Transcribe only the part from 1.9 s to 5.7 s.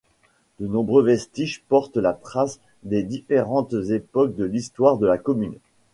la trace des différentes époques de l’histoire de la commune.